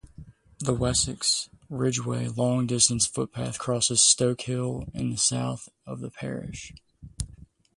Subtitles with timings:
[0.57, 6.73] The Wessex Ridgeway long-distance footpath crosses Stoke Hill in the south of the parish.